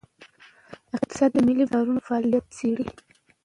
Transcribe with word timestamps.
اقتصاد 0.97 1.29
د 1.33 1.37
مالي 1.45 1.65
بازارونو 1.71 2.05
فعالیت 2.07 2.45
څیړي. 2.57 2.85